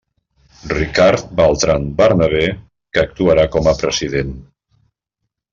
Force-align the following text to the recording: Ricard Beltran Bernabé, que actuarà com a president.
Ricard 0.71 1.27
Beltran 1.41 1.85
Bernabé, 2.01 2.41
que 2.95 3.05
actuarà 3.05 3.47
com 3.57 3.73
a 3.73 3.77
president. 3.85 4.37